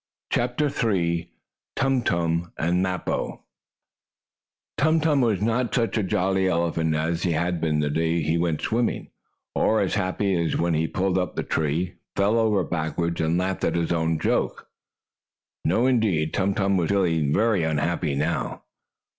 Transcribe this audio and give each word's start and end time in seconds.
CHAPTER 0.31 0.65
III 0.65 1.31
TUM 1.75 2.01
TUM 2.01 2.53
AND 2.57 2.81
MAPPO 2.81 3.43
Tum 4.79 4.99
Tum 4.99 5.21
was 5.21 5.43
not 5.43 5.65
now 5.65 5.71
such 5.71 5.95
a 5.95 6.01
jolly 6.01 6.47
elephant 6.47 6.95
as 6.95 7.21
he 7.21 7.33
had 7.33 7.61
been 7.61 7.81
the 7.81 7.91
day 7.91 8.19
he 8.23 8.35
went 8.35 8.61
in 8.61 8.65
swimming, 8.65 9.09
or 9.53 9.79
as 9.79 9.93
happy 9.93 10.35
as 10.43 10.57
when 10.57 10.73
he 10.73 10.87
pulled 10.87 11.19
up 11.19 11.35
the 11.35 11.43
tree, 11.43 11.97
fell 12.15 12.39
over 12.39 12.63
backward, 12.63 13.21
and 13.21 13.37
laughed 13.37 13.63
at 13.63 13.75
his 13.75 13.91
own 13.91 14.17
joke. 14.17 14.67
No, 15.65 15.85
indeed! 15.85 16.33
Tum 16.33 16.55
Tum 16.55 16.77
was 16.77 16.89
feeling 16.89 17.31
very 17.31 17.61
unhappy 17.61 18.15
now. 18.15 18.63